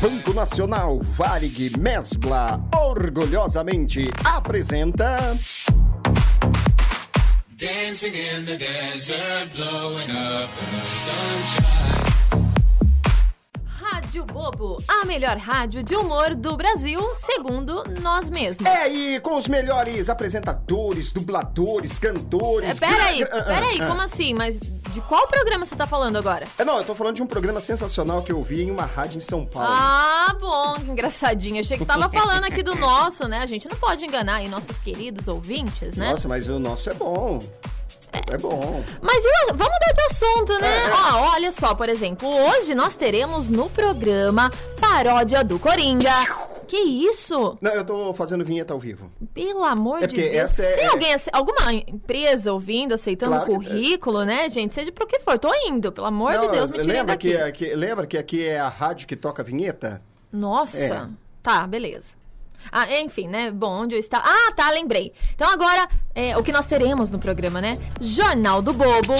[0.00, 5.16] Banco Nacional Varig Mesbla orgulhosamente apresenta
[7.58, 12.06] Dancing in the desert, blowing up the sunshine.
[13.66, 18.66] Rádio Bobo, a melhor rádio de humor do Brasil, segundo nós mesmos.
[18.66, 22.68] É aí com os melhores apresentadores, dubladores, cantores.
[22.82, 24.34] É, peraí, gra- gra- ah, peraí, ah, como assim?
[24.34, 24.58] Mas
[24.96, 26.46] de qual programa você tá falando agora?
[26.58, 29.18] É, não, eu tô falando de um programa sensacional que eu vi em uma rádio
[29.18, 29.68] em São Paulo.
[29.70, 31.60] Ah, bom, engraçadinho.
[31.60, 33.40] Achei que tava falando aqui do nosso, né?
[33.40, 36.12] A gente não pode enganar aí nossos queridos ouvintes, né?
[36.12, 37.38] Nossa, mas o nosso é bom.
[38.10, 38.82] É, bom.
[39.02, 40.66] Mas e o- vamos mudar de assunto, né?
[40.78, 40.92] É, é.
[40.94, 44.50] Ó, olha só, por exemplo, hoje nós teremos no programa
[44.80, 46.10] Paródia do Coringa.
[46.66, 47.56] Que isso?
[47.60, 49.10] Não, eu tô fazendo vinheta ao vivo.
[49.32, 50.58] Pelo amor É de Deus.
[50.58, 54.74] é- Tem alguém, alguma empresa ouvindo, aceitando Claro o que- currículo, né, gente?
[54.74, 55.38] Seja pro que for.
[55.38, 57.36] Tô indo, pelo amor Não, de Deus, me tirem lembra daqui.
[57.36, 60.02] que, que, lembra que aqui é a rádio que toca a vinheta?
[60.32, 60.78] Nossa.
[60.78, 61.06] É.
[61.42, 62.16] Tá, beleza.
[62.72, 63.50] Ah, enfim, né?
[63.52, 64.24] Bom, onde eu estava.
[64.26, 65.12] Ah, tá, lembrei.
[65.34, 67.78] Então agora, é, o que nós teremos no programa, né?
[68.00, 69.14] Jornal do Bobo.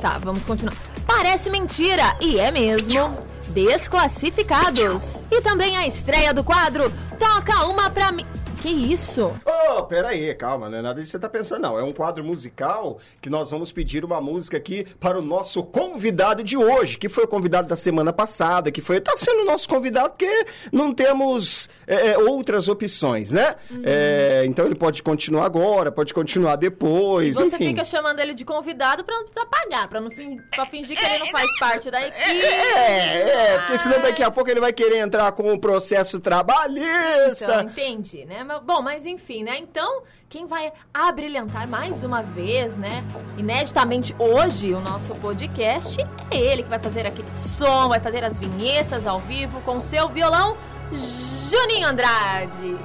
[0.00, 0.74] Tá, vamos continuar.
[1.06, 3.25] Parece mentira, e é mesmo.
[3.48, 5.26] Desclassificados.
[5.30, 8.26] E também a estreia do quadro Toca uma pra mim.
[8.62, 9.32] Que isso?
[9.44, 11.78] Ô, peraí, calma, não é nada disso que você tá pensando, não.
[11.78, 16.42] É um quadro musical que nós vamos pedir uma música aqui para o nosso convidado
[16.42, 19.00] de hoje, que foi o convidado da semana passada, que foi.
[19.00, 23.54] Tá sendo o nosso convidado porque não temos é, é, outras opções, né?
[23.84, 27.68] É, então ele pode continuar agora, pode continuar depois, Você enfim.
[27.68, 31.04] fica chamando ele de convidado pra não precisar pagar, pra, não fin- pra fingir que
[31.04, 32.46] ele não faz parte da equipe.
[32.46, 37.44] É, é, porque senão daqui a pouco ele vai querer entrar com o processo trabalhista.
[37.44, 38.42] Então, entendi, né?
[38.64, 39.58] Bom, mas enfim, né?
[39.58, 43.02] Então, quem vai abrilhantar mais uma vez, né?
[43.36, 48.38] Ineditamente hoje, o nosso podcast é ele que vai fazer aquele som, vai fazer as
[48.38, 50.56] vinhetas ao vivo com o seu violão,
[50.92, 52.76] Juninho Andrade.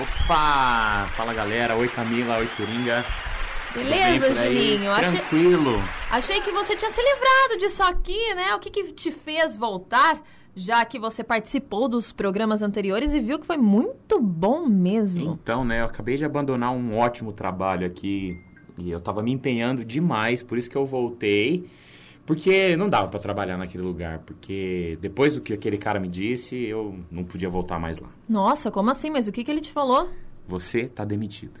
[0.00, 1.08] Opa!
[1.16, 3.04] Fala galera, oi Camila, oi Coringa.
[3.74, 4.34] Beleza?
[4.34, 4.92] Juninho?
[4.92, 5.82] Achei, Tranquilo.
[6.10, 8.54] achei que você tinha se livrado disso aqui, né?
[8.54, 10.18] O que, que te fez voltar?
[10.58, 15.38] Já que você participou dos programas anteriores e viu que foi muito bom mesmo.
[15.40, 18.42] Então, né, eu acabei de abandonar um ótimo trabalho aqui
[18.76, 21.70] e eu tava me empenhando demais, por isso que eu voltei.
[22.26, 26.56] Porque não dava pra trabalhar naquele lugar, porque depois do que aquele cara me disse,
[26.56, 28.08] eu não podia voltar mais lá.
[28.28, 29.10] Nossa, como assim?
[29.10, 30.10] Mas o que, que ele te falou?
[30.48, 31.60] Você tá demitido.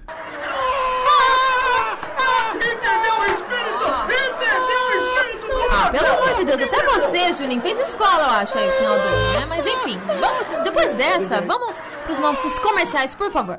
[6.38, 9.46] De Deus, até você, Juninho, fez escola, eu acho, aí, no final do ano, né?
[9.46, 13.58] Mas enfim, vamos- depois dessa, vamos pros nossos comerciais, por favor.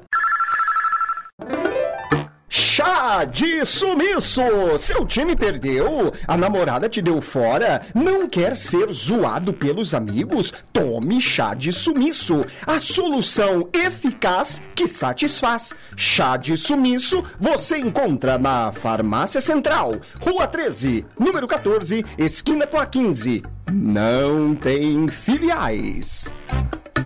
[2.80, 4.42] Chá de sumiço!
[4.80, 6.14] Seu time perdeu?
[6.26, 7.82] A namorada te deu fora?
[7.94, 10.54] Não quer ser zoado pelos amigos?
[10.72, 12.46] Tome chá de sumiço!
[12.66, 15.74] A solução eficaz que satisfaz.
[15.98, 22.86] Chá de sumiço você encontra na Farmácia Central, Rua 13, número 14, esquina com a
[22.86, 23.44] 15.
[23.70, 26.32] Não tem filiais.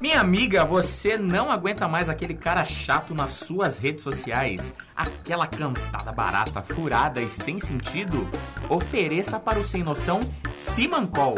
[0.03, 4.73] Minha amiga, você não aguenta mais aquele cara chato nas suas redes sociais?
[4.93, 8.27] Aquela cantada barata, furada e sem sentido?
[8.67, 10.19] Ofereça para o sem noção
[10.57, 11.37] Simancol.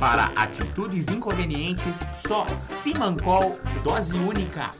[0.00, 4.70] Para atitudes inconvenientes, só Simancol, dose única.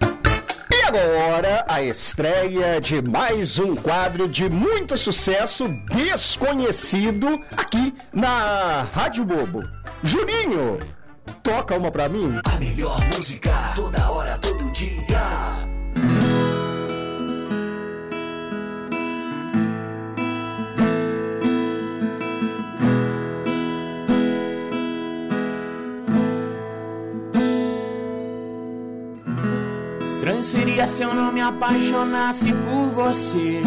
[0.72, 9.26] E agora, a estreia de mais um quadro de muito sucesso desconhecido aqui na Rádio
[9.26, 9.62] Bobo.
[10.02, 10.78] Juninho,
[11.42, 12.34] toca uma pra mim.
[12.44, 15.68] A melhor música, toda hora, todo dia.
[30.04, 33.62] Estranho seria se eu não me apaixonasse por você.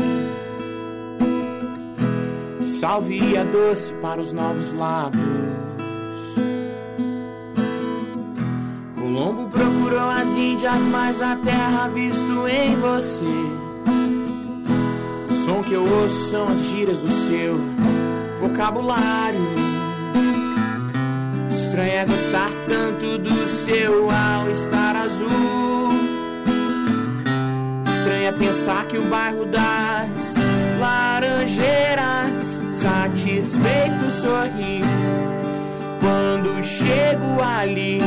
[2.80, 5.71] Salve a doce para os novos lábios.
[9.92, 13.26] Procurou as Índias, mas a terra visto em você.
[15.30, 17.60] O som que eu ouço são as gírias do seu
[18.40, 19.42] vocabulário.
[21.50, 25.92] Estranho é gostar tanto do seu ao estar azul.
[27.86, 30.34] Estranho é pensar que o bairro das
[30.80, 34.82] Laranjeiras satisfeito sorri
[36.00, 38.00] quando chego ali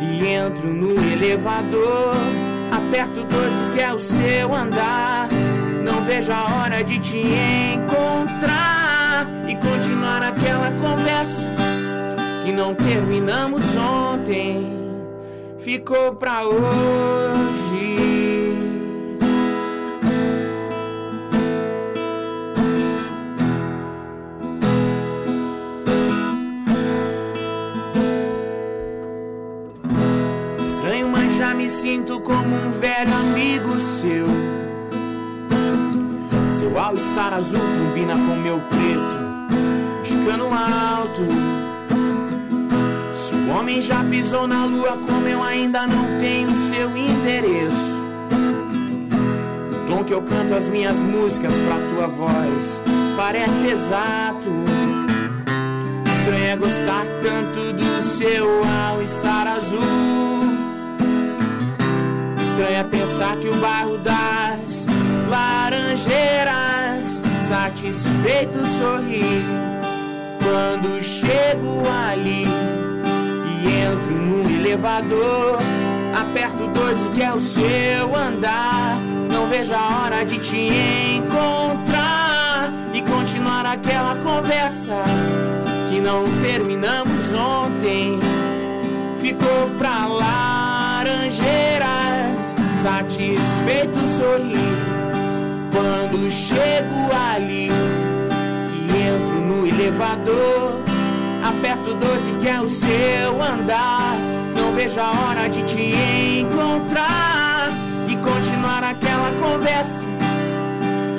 [0.00, 2.16] e entro no elevador.
[2.72, 5.28] Aperto 12 que é o seu andar.
[5.84, 7.18] Não vejo a hora de te
[7.74, 11.46] encontrar e continuar aquela conversa
[12.44, 14.80] que não terminamos ontem.
[15.58, 18.09] Ficou pra hoje.
[31.40, 34.26] Já me sinto como um velho amigo seu.
[36.58, 41.22] Seu all-star azul combina com meu preto, de cano alto.
[43.14, 48.06] Se o homem já pisou na lua, como eu ainda não tenho seu endereço.
[49.72, 52.82] O tom que eu canto as minhas músicas pra tua voz
[53.16, 54.50] parece exato.
[56.18, 60.49] Estranho é gostar tanto do seu all-star azul.
[62.60, 64.86] Estranho é pensar que o bairro das
[65.30, 69.42] Laranjeiras satisfeito sorri
[70.42, 72.44] quando chego ali
[73.46, 75.58] e entro no elevador.
[76.14, 78.98] Aperto 12 que é o seu andar.
[79.30, 80.68] Não vejo a hora de te
[81.16, 85.02] encontrar e continuar aquela conversa
[85.88, 88.20] que não terminamos ontem.
[89.18, 90.59] Ficou pra Laranjeiras,
[92.82, 94.78] satisfeito sorrir
[95.70, 100.80] quando chego ali e entro no elevador.
[101.44, 104.16] Aperto 12 que é o seu andar.
[104.54, 105.94] Não vejo a hora de te
[106.40, 107.70] encontrar
[108.08, 110.04] e continuar aquela conversa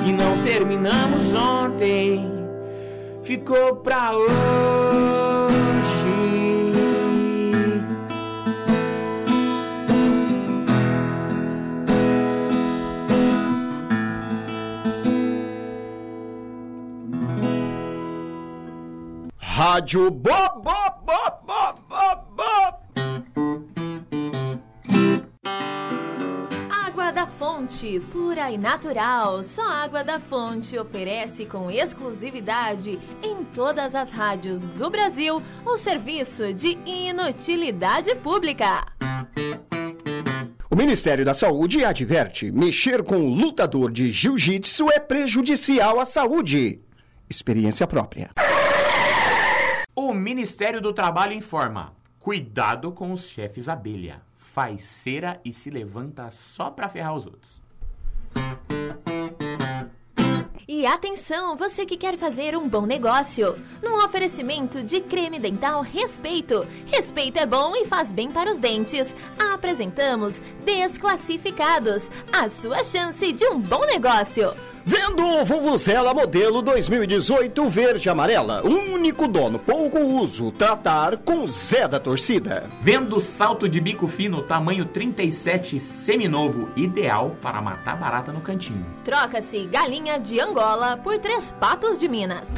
[0.04, 2.28] que não terminamos ontem.
[3.22, 5.21] Ficou pra hoje.
[19.54, 22.74] Rádio Bob, Bob, Bob, Bob, Bob, Bob.
[26.70, 29.44] Água da Fonte, pura e natural.
[29.44, 36.54] Só Água da Fonte oferece com exclusividade em todas as rádios do Brasil o serviço
[36.54, 38.86] de inutilidade pública.
[40.70, 46.80] O Ministério da Saúde adverte: mexer com o lutador de jiu-jitsu é prejudicial à saúde.
[47.28, 48.30] Experiência própria.
[49.94, 54.22] O Ministério do Trabalho informa: cuidado com os chefes abelha.
[54.38, 57.62] Faz cera e se levanta só pra ferrar os outros.
[60.66, 63.54] E atenção, você que quer fazer um bom negócio.
[63.82, 66.66] Num oferecimento de creme dental Respeito.
[66.86, 69.14] Respeito é bom e faz bem para os dentes.
[69.38, 74.54] Apresentamos Desclassificados a sua chance de um bom negócio.
[74.84, 78.62] Vendo o Vuvuzela modelo 2018 verde e amarela.
[78.66, 80.50] Único dono, pouco uso.
[80.50, 82.68] Tratar com Zé da torcida.
[82.80, 88.84] Vendo salto de bico fino tamanho 37 seminovo, ideal para matar barata no cantinho.
[89.04, 92.50] Troca-se galinha de Angola por três patos de Minas.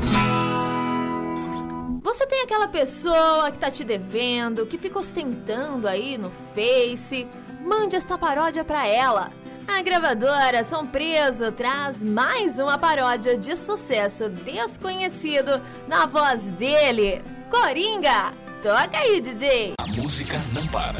[2.02, 7.26] Você tem aquela pessoa que tá te devendo, que fica ostentando aí no Face.
[7.60, 9.30] Mande esta paródia pra ela.
[9.66, 18.32] A gravadora Som Preso traz mais uma paródia de sucesso desconhecido na voz dele, Coringa.
[18.62, 19.74] Toca aí, DJ.
[19.78, 20.98] A música não para.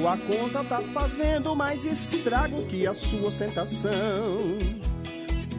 [0.00, 4.56] Sua conta tá fazendo mais estrago que a sua ostentação.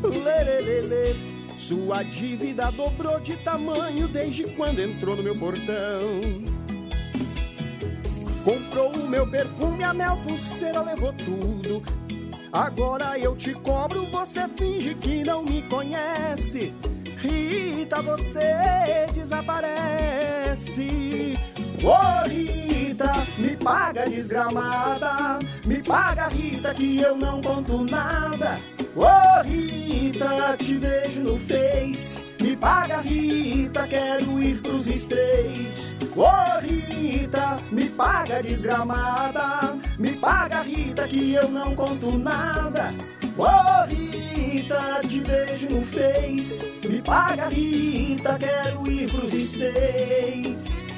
[0.01, 1.15] Lê.
[1.55, 6.21] Sua dívida dobrou de tamanho desde quando entrou no meu portão.
[8.43, 11.83] Comprou o meu perfume, anel, pulseira, levou tudo.
[12.51, 16.74] Agora eu te cobro, você finge que não me conhece.
[17.19, 20.81] Rita, você desaparece.
[21.84, 25.40] Ô Rita, me paga desgramada.
[25.66, 28.60] Me paga, Rita, que eu não conto nada.
[28.96, 32.24] Ô Rita, te vejo no Face.
[32.40, 35.96] Me paga, Rita, quero ir pros States.
[36.16, 39.76] Ô Rita, me paga desgramada.
[39.98, 42.94] Me paga, Rita, que eu não conto nada.
[43.38, 46.70] Ô Rita, te vejo no Face.
[46.88, 50.90] Me paga, Rita, quero ir pros States.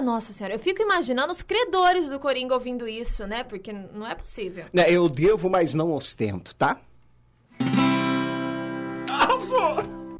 [0.00, 3.44] Nossa senhora, eu fico imaginando os credores do Coringa ouvindo isso, né?
[3.44, 4.64] Porque não é possível.
[4.72, 6.80] Né, Eu devo, mas não ostento, tá?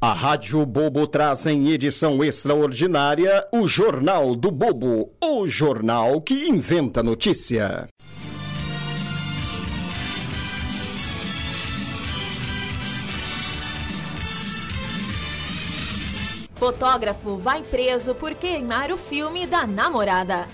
[0.01, 7.01] A Rádio Bobo traz em edição extraordinária o Jornal do Bobo, o jornal que inventa
[7.01, 7.87] notícia.
[16.63, 20.47] Fotógrafo vai preso por queimar o filme da namorada.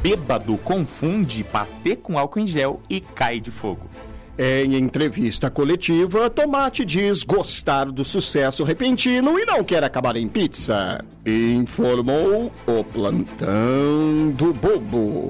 [0.00, 3.90] Bêbado confunde patê com álcool em gel e cai de fogo.
[4.38, 11.04] Em entrevista coletiva, Tomate diz gostar do sucesso repentino e não quer acabar em pizza.
[11.26, 15.28] Informou o plantão do Bobo.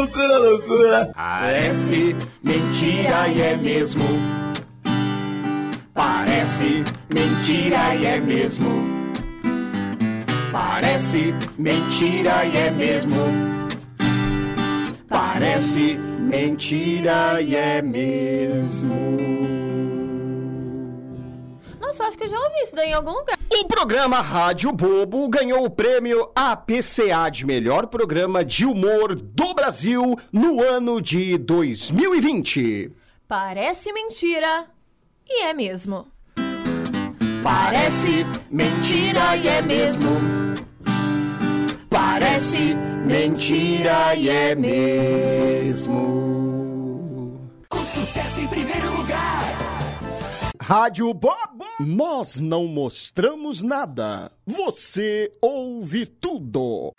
[0.00, 1.12] Loucura, loucura.
[1.14, 4.02] Parece mentira e é mesmo.
[5.92, 8.70] Parece mentira e é mesmo.
[10.50, 13.16] Parece mentira e é mesmo.
[15.06, 19.18] Parece mentira e é mesmo.
[21.78, 23.39] Nossa, acho que eu já ouvi isso daí em algum lugar.
[23.52, 30.16] O programa Rádio Bobo ganhou o prêmio APCA de melhor programa de humor do Brasil
[30.32, 32.92] no ano de 2020.
[33.26, 34.66] Parece mentira
[35.28, 36.06] e é mesmo.
[37.42, 40.10] Parece mentira e é mesmo.
[41.88, 45.98] Parece mentira e é mesmo.
[47.72, 49.89] O sucesso em primeiro lugar.
[50.70, 51.64] Rádio Bobo.
[51.80, 54.30] Nós não mostramos nada.
[54.46, 56.92] Você ouve tudo.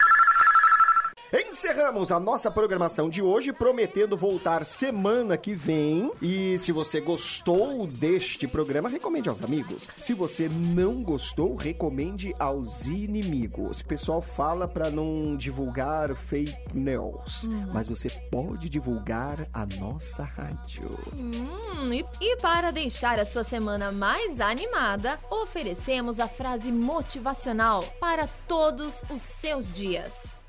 [1.33, 6.11] Encerramos a nossa programação de hoje, prometendo voltar semana que vem.
[6.21, 9.87] E se você gostou deste programa, recomende aos amigos.
[10.01, 13.79] Se você não gostou, recomende aos inimigos.
[13.79, 20.99] O pessoal fala para não divulgar fake news, mas você pode divulgar a nossa rádio.
[21.17, 28.27] Hum, e, e para deixar a sua semana mais animada, oferecemos a frase motivacional para
[28.49, 30.40] todos os seus dias.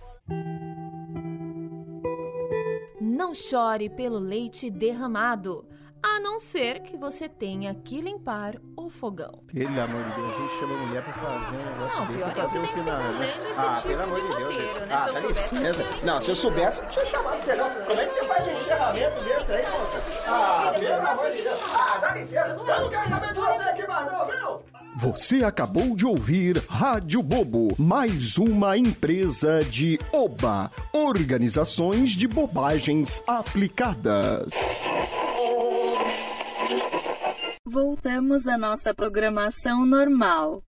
[3.00, 5.67] Não chore pelo leite derramado,
[6.02, 9.43] a não ser que você tenha que limpar o fogão.
[9.52, 12.26] Pelo amor de Deus, a gente chama a mulher pra fazer um negócio Não, desse
[12.26, 12.99] e é fazer que final.
[12.99, 13.35] né?
[13.57, 14.43] Ah, tipo pelo amor de de Deus.
[14.57, 14.95] roteiro, né?
[14.95, 16.07] Ah, Se eu dá licença.
[16.07, 17.71] Não, se eu soubesse, eu tinha chamado você não.
[17.71, 19.99] Como é que você faz um encerramento desse aí, moça?
[20.26, 21.61] Ah, pelo amor de Deus.
[21.76, 22.49] Ah, dá licença.
[22.49, 24.82] Eu não quero saber de você aqui mais não, viu?
[25.02, 34.78] Você acabou de ouvir Rádio Bobo, mais uma empresa de OBA, Organizações de Bobagens Aplicadas.
[37.66, 40.62] Voltamos à nossa programação normal.